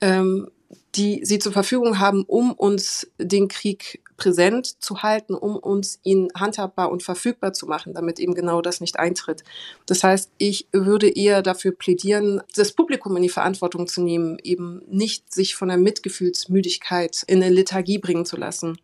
ähm, 0.00 0.48
die 0.94 1.24
sie 1.24 1.40
zur 1.40 1.52
Verfügung 1.52 1.98
haben, 1.98 2.24
um 2.24 2.52
uns 2.52 3.08
den 3.18 3.48
Krieg 3.48 4.00
präsent 4.18 4.82
zu 4.82 5.02
halten, 5.02 5.34
um 5.34 5.56
uns 5.56 6.00
ihn 6.02 6.28
handhabbar 6.34 6.90
und 6.90 7.02
verfügbar 7.02 7.54
zu 7.54 7.66
machen, 7.66 7.94
damit 7.94 8.18
eben 8.18 8.34
genau 8.34 8.60
das 8.60 8.82
nicht 8.82 8.98
eintritt. 8.98 9.44
Das 9.86 10.04
heißt, 10.04 10.30
ich 10.36 10.68
würde 10.72 11.08
eher 11.08 11.40
dafür 11.40 11.72
plädieren, 11.72 12.42
das 12.54 12.72
Publikum 12.72 13.16
in 13.16 13.22
die 13.22 13.28
Verantwortung 13.30 13.86
zu 13.86 14.02
nehmen, 14.02 14.38
eben 14.42 14.82
nicht 14.88 15.32
sich 15.32 15.54
von 15.54 15.68
der 15.68 15.78
Mitgefühlsmüdigkeit 15.78 17.22
in 17.26 17.42
eine 17.42 17.54
Lethargie 17.54 17.98
bringen 17.98 18.26
zu 18.26 18.36
lassen. 18.36 18.78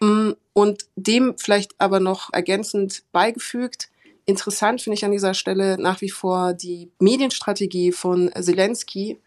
Mm, 0.00 0.32
und 0.52 0.86
dem 0.96 1.38
vielleicht 1.38 1.74
aber 1.78 2.00
noch 2.00 2.32
ergänzend 2.32 3.04
beigefügt, 3.12 3.88
Interessant 4.30 4.80
finde 4.80 4.94
ich 4.94 5.04
an 5.04 5.10
dieser 5.10 5.34
Stelle 5.34 5.76
nach 5.76 6.00
wie 6.00 6.08
vor 6.08 6.54
die 6.54 6.88
Medienstrategie 7.00 7.90
von 7.90 8.30
Zelensky. 8.40 9.18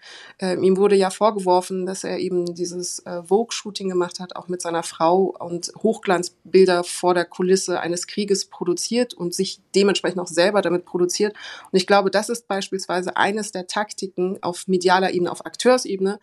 Äh, 0.41 0.55
ihm 0.65 0.77
wurde 0.77 0.95
ja 0.95 1.09
vorgeworfen, 1.09 1.85
dass 1.85 2.05
er 2.05 2.19
eben 2.19 2.55
dieses 2.55 2.99
äh, 2.99 3.21
Vogue-Shooting 3.21 3.89
gemacht 3.89 4.21
hat, 4.21 4.37
auch 4.37 4.47
mit 4.47 4.61
seiner 4.61 4.81
Frau 4.81 5.35
und 5.37 5.73
Hochglanzbilder 5.83 6.85
vor 6.85 7.13
der 7.13 7.25
Kulisse 7.25 7.81
eines 7.81 8.07
Krieges 8.07 8.45
produziert 8.45 9.13
und 9.13 9.33
sich 9.33 9.59
dementsprechend 9.75 10.21
auch 10.21 10.27
selber 10.27 10.61
damit 10.61 10.85
produziert. 10.85 11.35
Und 11.69 11.77
ich 11.77 11.85
glaube, 11.85 12.09
das 12.09 12.29
ist 12.29 12.47
beispielsweise 12.47 13.17
eines 13.17 13.51
der 13.51 13.67
Taktiken 13.67 14.41
auf 14.41 14.69
medialer 14.69 15.13
Ebene, 15.13 15.33
auf 15.33 15.45
Akteursebene, 15.45 16.21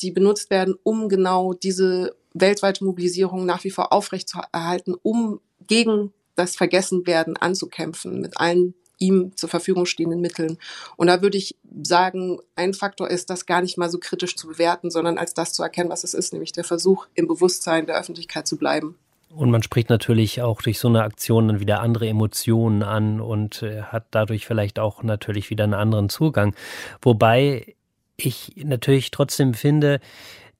die 0.00 0.10
benutzt 0.10 0.48
werden, 0.48 0.74
um 0.82 1.10
genau 1.10 1.52
diese 1.52 2.16
weltweite 2.32 2.82
Mobilisierung 2.82 3.44
nach 3.44 3.62
wie 3.64 3.70
vor 3.70 3.92
aufrechtzuerhalten, 3.92 4.96
um 5.02 5.40
gegen 5.66 6.14
das 6.34 6.56
Vergessenwerden 6.56 7.36
anzukämpfen 7.36 8.20
mit 8.20 8.38
allen 8.38 8.74
ihm 8.98 9.32
zur 9.36 9.48
Verfügung 9.48 9.84
stehenden 9.84 10.20
Mitteln. 10.20 10.58
Und 10.96 11.08
da 11.08 11.20
würde 11.20 11.36
ich 11.36 11.56
sagen, 11.82 12.38
ein 12.54 12.72
Faktor 12.72 13.10
ist, 13.10 13.30
das 13.30 13.46
gar 13.46 13.60
nicht 13.60 13.76
mal 13.76 13.90
so 13.90 13.98
kritisch 13.98 14.36
zu 14.36 14.46
bewerten, 14.46 14.90
sondern 14.90 15.18
als 15.18 15.34
das 15.34 15.52
zu 15.52 15.62
erkennen, 15.62 15.90
was 15.90 16.04
es 16.04 16.14
ist, 16.14 16.32
nämlich 16.32 16.52
der 16.52 16.64
Versuch, 16.64 17.06
im 17.14 17.26
Bewusstsein 17.26 17.86
der 17.86 17.98
Öffentlichkeit 17.98 18.46
zu 18.46 18.56
bleiben. 18.56 18.96
Und 19.34 19.50
man 19.50 19.62
spricht 19.62 19.88
natürlich 19.88 20.42
auch 20.42 20.60
durch 20.60 20.78
so 20.78 20.88
eine 20.88 21.02
Aktion 21.02 21.48
dann 21.48 21.60
wieder 21.60 21.80
andere 21.80 22.06
Emotionen 22.06 22.82
an 22.82 23.20
und 23.20 23.62
äh, 23.62 23.82
hat 23.82 24.06
dadurch 24.10 24.46
vielleicht 24.46 24.78
auch 24.78 25.02
natürlich 25.02 25.50
wieder 25.50 25.64
einen 25.64 25.74
anderen 25.74 26.10
Zugang. 26.10 26.54
Wobei 27.00 27.74
ich 28.16 28.52
natürlich 28.56 29.10
trotzdem 29.10 29.54
finde, 29.54 30.00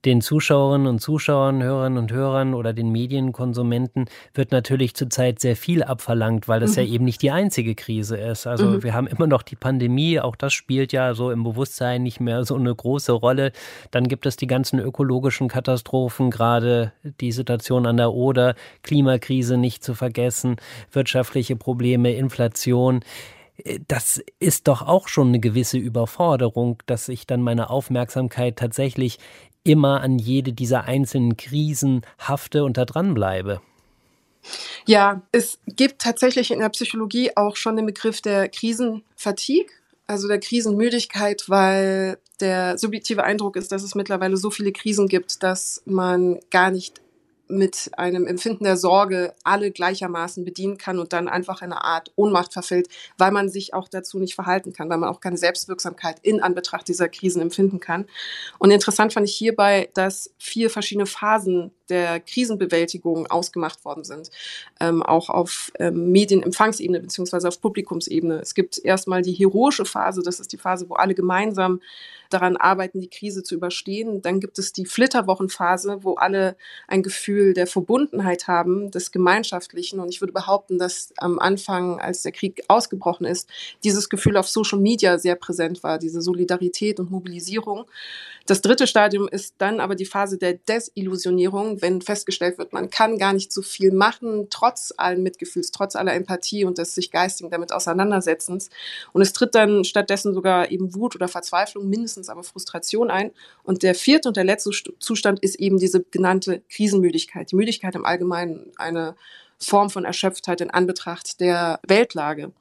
den 0.05 0.21
Zuschauerinnen 0.21 0.87
und 0.87 0.99
Zuschauern, 0.99 1.63
Hörerinnen 1.63 1.97
und 1.97 2.11
Hörern 2.11 2.53
oder 2.53 2.73
den 2.73 2.91
Medienkonsumenten 2.91 4.05
wird 4.33 4.51
natürlich 4.51 4.95
zurzeit 4.95 5.39
sehr 5.39 5.55
viel 5.55 5.83
abverlangt, 5.83 6.47
weil 6.47 6.59
das 6.59 6.71
mhm. 6.71 6.83
ja 6.83 6.89
eben 6.89 7.05
nicht 7.05 7.21
die 7.21 7.31
einzige 7.31 7.73
Krise 7.75 8.17
ist. 8.17 8.45
Also 8.45 8.65
mhm. 8.65 8.83
wir 8.83 8.93
haben 8.93 9.07
immer 9.07 9.27
noch 9.27 9.43
die 9.43 9.55
Pandemie, 9.55 10.19
auch 10.19 10.35
das 10.35 10.53
spielt 10.53 10.91
ja 10.91 11.13
so 11.13 11.31
im 11.31 11.43
Bewusstsein 11.43 12.03
nicht 12.03 12.19
mehr 12.19 12.43
so 12.43 12.55
eine 12.55 12.73
große 12.73 13.13
Rolle. 13.13 13.51
Dann 13.91 14.07
gibt 14.07 14.25
es 14.25 14.35
die 14.35 14.47
ganzen 14.47 14.79
ökologischen 14.79 15.47
Katastrophen, 15.47 16.31
gerade 16.31 16.91
die 17.21 17.31
Situation 17.31 17.85
an 17.85 17.97
der 17.97 18.11
Oder, 18.11 18.55
Klimakrise 18.81 19.57
nicht 19.57 19.83
zu 19.83 19.93
vergessen, 19.93 20.57
wirtschaftliche 20.91 21.55
Probleme, 21.55 22.13
Inflation 22.13 23.01
das 23.87 24.21
ist 24.39 24.67
doch 24.67 24.81
auch 24.81 25.07
schon 25.07 25.27
eine 25.29 25.39
gewisse 25.39 25.77
Überforderung, 25.77 26.81
dass 26.85 27.07
ich 27.07 27.27
dann 27.27 27.41
meine 27.41 27.69
Aufmerksamkeit 27.69 28.57
tatsächlich 28.57 29.19
immer 29.63 30.01
an 30.01 30.19
jede 30.19 30.53
dieser 30.53 30.85
einzelnen 30.85 31.37
Krisen 31.37 32.01
hafte 32.19 32.63
und 32.63 32.77
da 32.77 32.85
dran 32.85 33.13
bleibe. 33.13 33.61
Ja, 34.85 35.21
es 35.31 35.59
gibt 35.67 36.01
tatsächlich 36.01 36.51
in 36.51 36.59
der 36.59 36.69
Psychologie 36.69 37.31
auch 37.35 37.55
schon 37.55 37.77
den 37.77 37.85
Begriff 37.85 38.21
der 38.21 38.49
Krisenfatigue, 38.49 39.67
also 40.05 40.27
der 40.27 40.39
Krisenmüdigkeit, 40.39 41.45
weil 41.47 42.17
der 42.41 42.77
subjektive 42.77 43.23
Eindruck 43.23 43.55
ist, 43.55 43.71
dass 43.71 43.83
es 43.83 43.95
mittlerweile 43.95 44.35
so 44.35 44.51
viele 44.51 44.73
Krisen 44.73 45.07
gibt, 45.07 45.43
dass 45.43 45.81
man 45.85 46.39
gar 46.51 46.71
nicht 46.71 46.99
mit 47.53 47.91
einem 47.97 48.27
Empfinden 48.27 48.63
der 48.63 48.77
Sorge 48.77 49.33
alle 49.43 49.71
gleichermaßen 49.71 50.43
bedienen 50.43 50.77
kann 50.77 50.99
und 50.99 51.13
dann 51.13 51.27
einfach 51.27 51.61
in 51.61 51.71
eine 51.71 51.83
Art 51.83 52.11
Ohnmacht 52.15 52.53
verfällt, 52.53 52.87
weil 53.17 53.31
man 53.31 53.49
sich 53.49 53.73
auch 53.73 53.87
dazu 53.87 54.19
nicht 54.19 54.35
verhalten 54.35 54.73
kann, 54.73 54.89
weil 54.89 54.97
man 54.97 55.09
auch 55.09 55.21
keine 55.21 55.37
Selbstwirksamkeit 55.37 56.17
in 56.21 56.41
Anbetracht 56.41 56.87
dieser 56.87 57.09
Krisen 57.09 57.41
empfinden 57.41 57.79
kann. 57.79 58.05
Und 58.59 58.71
interessant 58.71 59.13
fand 59.13 59.27
ich 59.27 59.35
hierbei, 59.35 59.89
dass 59.93 60.31
vier 60.37 60.69
verschiedene 60.69 61.05
Phasen 61.05 61.71
der 61.89 62.19
Krisenbewältigung 62.19 63.27
ausgemacht 63.27 63.83
worden 63.85 64.03
sind, 64.03 64.31
ähm, 64.79 65.03
auch 65.03 65.29
auf 65.29 65.71
ähm, 65.79 66.11
Medienempfangsebene 66.11 66.99
beziehungsweise 66.99 67.47
auf 67.47 67.61
Publikumsebene. 67.61 68.39
Es 68.39 68.53
gibt 68.55 68.83
erstmal 68.83 69.21
die 69.21 69.33
heroische 69.33 69.85
Phase, 69.85 70.21
das 70.23 70.39
ist 70.39 70.53
die 70.53 70.57
Phase, 70.57 70.89
wo 70.89 70.95
alle 70.95 71.13
gemeinsam 71.13 71.81
daran 72.33 72.57
arbeiten, 72.57 72.99
die 72.99 73.09
Krise 73.09 73.43
zu 73.43 73.55
überstehen. 73.55 74.21
Dann 74.21 74.39
gibt 74.39 74.59
es 74.59 74.73
die 74.73 74.85
Flitterwochenphase, 74.85 75.99
wo 76.01 76.15
alle 76.15 76.55
ein 76.87 77.03
Gefühl 77.03 77.53
der 77.53 77.67
Verbundenheit 77.67 78.47
haben, 78.47 78.91
des 78.91 79.11
Gemeinschaftlichen. 79.11 79.99
Und 79.99 80.09
ich 80.09 80.21
würde 80.21 80.33
behaupten, 80.33 80.79
dass 80.79 81.13
am 81.17 81.39
Anfang, 81.39 81.99
als 81.99 82.23
der 82.23 82.31
Krieg 82.31 82.63
ausgebrochen 82.67 83.25
ist, 83.25 83.49
dieses 83.83 84.09
Gefühl 84.09 84.37
auf 84.37 84.49
Social 84.49 84.79
Media 84.79 85.17
sehr 85.19 85.35
präsent 85.35 85.83
war, 85.83 85.99
diese 85.99 86.21
Solidarität 86.21 86.99
und 86.99 87.11
Mobilisierung. 87.11 87.85
Das 88.45 88.61
dritte 88.61 88.87
Stadium 88.87 89.29
ist 89.29 89.55
dann 89.59 89.79
aber 89.79 89.95
die 89.95 90.05
Phase 90.05 90.37
der 90.37 90.55
Desillusionierung, 90.55 91.81
wenn 91.81 92.01
festgestellt 92.01 92.57
wird, 92.57 92.73
man 92.73 92.89
kann 92.89 93.17
gar 93.17 93.31
nicht 93.31 93.53
so 93.53 93.61
viel 93.61 93.93
machen, 93.93 94.47
trotz 94.49 94.93
allen 94.97 95.23
Mitgefühls, 95.23 95.71
trotz 95.71 95.95
aller 95.95 96.13
Empathie 96.13 96.65
und 96.65 96.77
des 96.77 96.93
sich 96.93 97.09
geistigen 97.09 97.49
damit 97.51 97.71
Auseinandersetzens. 97.71 98.69
Und 99.13 99.21
es 99.21 99.31
tritt 99.31 99.55
dann 99.55 99.85
stattdessen 99.85 100.33
sogar 100.33 100.71
eben 100.71 100.93
Wut 100.93 101.15
oder 101.15 101.29
Verzweiflung, 101.29 101.87
mindestens 101.87 102.22
aber 102.29 102.43
Frustration 102.43 103.11
ein. 103.11 103.31
Und 103.63 103.83
der 103.83 103.95
vierte 103.95 104.27
und 104.27 104.37
der 104.37 104.43
letzte 104.43 104.71
Zustand 104.99 105.39
ist 105.41 105.55
eben 105.55 105.77
diese 105.77 106.03
genannte 106.03 106.61
Krisenmüdigkeit. 106.69 107.51
Die 107.51 107.55
Müdigkeit 107.55 107.95
im 107.95 108.05
Allgemeinen 108.05 108.71
eine 108.77 109.15
Form 109.59 109.89
von 109.89 110.05
Erschöpftheit 110.05 110.61
in 110.61 110.69
Anbetracht 110.69 111.39
der 111.39 111.79
Weltlage. 111.87 112.51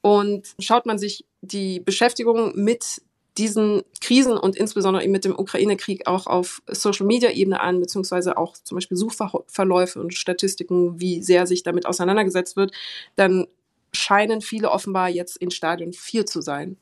Und 0.00 0.54
schaut 0.58 0.86
man 0.86 0.98
sich 0.98 1.24
die 1.40 1.80
Beschäftigung 1.80 2.52
mit 2.54 3.02
diesen 3.38 3.82
Krisen 4.00 4.36
und 4.36 4.56
insbesondere 4.56 5.02
eben 5.02 5.12
mit 5.12 5.24
dem 5.24 5.38
Ukraine-Krieg 5.38 6.06
auch 6.06 6.26
auf 6.26 6.62
Social-Media-Ebene 6.66 7.60
an, 7.60 7.80
beziehungsweise 7.80 8.36
auch 8.36 8.54
zum 8.54 8.76
Beispiel 8.76 8.96
Suchverläufe 8.96 10.00
und 10.00 10.12
Statistiken, 10.12 11.00
wie 11.00 11.22
sehr 11.22 11.46
sich 11.46 11.62
damit 11.62 11.86
auseinandergesetzt 11.86 12.56
wird, 12.56 12.72
dann 13.16 13.46
scheinen 13.94 14.40
viele 14.42 14.70
offenbar 14.70 15.08
jetzt 15.08 15.36
in 15.36 15.50
Stadion 15.50 15.92
4 15.92 16.26
zu 16.26 16.42
sein. 16.42 16.76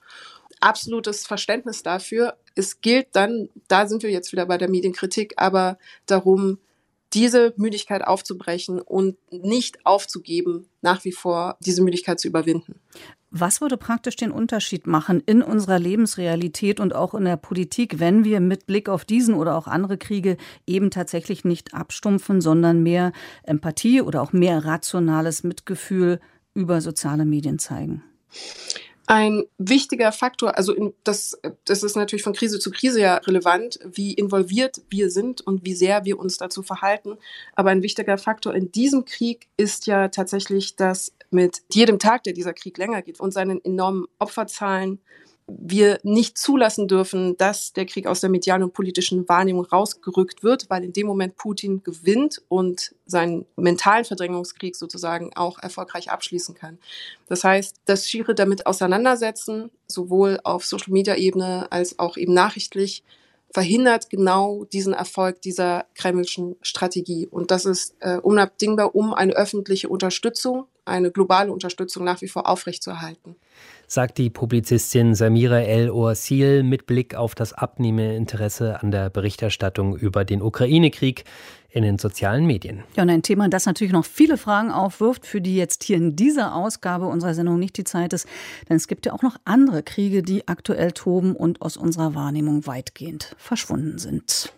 Absolutes 0.60 1.26
Verständnis 1.26 1.82
dafür. 1.82 2.36
Es 2.54 2.80
gilt 2.80 3.08
dann, 3.12 3.48
da 3.68 3.86
sind 3.86 4.02
wir 4.02 4.10
jetzt 4.10 4.32
wieder 4.32 4.46
bei 4.46 4.58
der 4.58 4.68
Medienkritik, 4.68 5.34
aber 5.36 5.78
darum, 6.06 6.58
diese 7.12 7.52
Müdigkeit 7.56 8.06
aufzubrechen 8.06 8.80
und 8.80 9.16
nicht 9.32 9.84
aufzugeben, 9.84 10.68
nach 10.80 11.04
wie 11.04 11.12
vor 11.12 11.56
diese 11.60 11.82
Müdigkeit 11.82 12.20
zu 12.20 12.28
überwinden. 12.28 12.76
Was 13.32 13.60
würde 13.60 13.76
praktisch 13.76 14.16
den 14.16 14.32
Unterschied 14.32 14.88
machen 14.88 15.22
in 15.24 15.40
unserer 15.42 15.78
Lebensrealität 15.78 16.80
und 16.80 16.94
auch 16.94 17.14
in 17.14 17.24
der 17.24 17.36
Politik, 17.36 18.00
wenn 18.00 18.24
wir 18.24 18.40
mit 18.40 18.66
Blick 18.66 18.88
auf 18.88 19.04
diesen 19.04 19.34
oder 19.34 19.56
auch 19.56 19.68
andere 19.68 19.98
Kriege 19.98 20.36
eben 20.66 20.90
tatsächlich 20.90 21.44
nicht 21.44 21.72
abstumpfen, 21.72 22.40
sondern 22.40 22.82
mehr 22.82 23.12
Empathie 23.44 24.02
oder 24.02 24.22
auch 24.22 24.32
mehr 24.32 24.64
rationales 24.64 25.44
Mitgefühl 25.44 26.20
über 26.54 26.80
soziale 26.80 27.24
Medien 27.24 27.60
zeigen? 27.60 28.02
Ein 29.10 29.42
wichtiger 29.58 30.12
Faktor, 30.12 30.56
also 30.56 30.72
in, 30.72 30.94
das, 31.02 31.36
das 31.64 31.82
ist 31.82 31.96
natürlich 31.96 32.22
von 32.22 32.32
Krise 32.32 32.60
zu 32.60 32.70
Krise 32.70 33.00
ja 33.00 33.16
relevant, 33.16 33.80
wie 33.84 34.14
involviert 34.14 34.82
wir 34.88 35.10
sind 35.10 35.40
und 35.40 35.64
wie 35.64 35.74
sehr 35.74 36.04
wir 36.04 36.16
uns 36.16 36.36
dazu 36.36 36.62
verhalten. 36.62 37.18
Aber 37.56 37.70
ein 37.70 37.82
wichtiger 37.82 38.18
Faktor 38.18 38.54
in 38.54 38.70
diesem 38.70 39.04
Krieg 39.04 39.48
ist 39.56 39.88
ja 39.88 40.06
tatsächlich, 40.06 40.76
dass 40.76 41.12
mit 41.32 41.62
jedem 41.72 41.98
Tag, 41.98 42.22
der 42.22 42.34
dieser 42.34 42.52
Krieg 42.52 42.78
länger 42.78 43.02
geht 43.02 43.18
und 43.18 43.32
seinen 43.32 43.60
enormen 43.64 44.06
Opferzahlen 44.20 45.00
wir 45.58 45.98
nicht 46.02 46.38
zulassen 46.38 46.88
dürfen, 46.88 47.36
dass 47.36 47.72
der 47.72 47.86
Krieg 47.86 48.06
aus 48.06 48.20
der 48.20 48.30
medialen 48.30 48.62
und 48.62 48.72
politischen 48.72 49.28
Wahrnehmung 49.28 49.64
rausgerückt 49.64 50.42
wird, 50.42 50.68
weil 50.70 50.84
in 50.84 50.92
dem 50.92 51.06
Moment 51.06 51.36
Putin 51.36 51.82
gewinnt 51.82 52.42
und 52.48 52.94
seinen 53.06 53.46
mentalen 53.56 54.04
Verdrängungskrieg 54.04 54.76
sozusagen 54.76 55.30
auch 55.34 55.58
erfolgreich 55.58 56.10
abschließen 56.10 56.54
kann. 56.54 56.78
Das 57.26 57.44
heißt, 57.44 57.76
das 57.84 58.08
schiere 58.08 58.34
damit 58.34 58.66
auseinandersetzen, 58.66 59.70
sowohl 59.86 60.40
auf 60.44 60.64
Social-Media-Ebene 60.64 61.70
als 61.70 61.98
auch 61.98 62.16
eben 62.16 62.34
nachrichtlich, 62.34 63.02
verhindert 63.52 64.10
genau 64.10 64.64
diesen 64.64 64.92
Erfolg 64.92 65.42
dieser 65.42 65.86
kremlischen 65.94 66.56
Strategie. 66.62 67.26
Und 67.26 67.50
das 67.50 67.64
ist 67.64 67.96
äh, 68.00 68.18
unabdingbar, 68.18 68.94
um 68.94 69.12
eine 69.12 69.32
öffentliche 69.32 69.88
Unterstützung, 69.88 70.66
eine 70.84 71.10
globale 71.10 71.52
Unterstützung 71.52 72.04
nach 72.04 72.20
wie 72.20 72.28
vor 72.28 72.48
aufrechtzuerhalten 72.48 73.36
sagt 73.90 74.18
die 74.18 74.30
Publizistin 74.30 75.16
Samira 75.16 75.62
El 75.62 75.90
Oasil 75.90 76.62
mit 76.62 76.86
Blick 76.86 77.16
auf 77.16 77.34
das 77.34 77.52
abnehmende 77.52 78.14
Interesse 78.14 78.80
an 78.80 78.92
der 78.92 79.10
Berichterstattung 79.10 79.96
über 79.96 80.24
den 80.24 80.42
Ukraine-Krieg 80.42 81.24
in 81.70 81.82
den 81.82 81.98
sozialen 81.98 82.46
Medien. 82.46 82.84
Ja, 82.96 83.02
und 83.02 83.10
ein 83.10 83.22
Thema, 83.22 83.48
das 83.48 83.66
natürlich 83.66 83.92
noch 83.92 84.04
viele 84.04 84.36
Fragen 84.36 84.70
aufwirft, 84.70 85.26
für 85.26 85.40
die 85.40 85.56
jetzt 85.56 85.82
hier 85.82 85.96
in 85.96 86.14
dieser 86.14 86.54
Ausgabe 86.54 87.06
unserer 87.06 87.34
Sendung 87.34 87.58
nicht 87.58 87.76
die 87.76 87.84
Zeit 87.84 88.12
ist. 88.12 88.28
Denn 88.68 88.76
es 88.76 88.86
gibt 88.86 89.06
ja 89.06 89.12
auch 89.12 89.22
noch 89.22 89.36
andere 89.44 89.82
Kriege, 89.82 90.22
die 90.22 90.46
aktuell 90.46 90.92
toben 90.92 91.34
und 91.34 91.60
aus 91.60 91.76
unserer 91.76 92.14
Wahrnehmung 92.14 92.66
weitgehend 92.66 93.34
verschwunden 93.38 93.98
sind. 93.98 94.52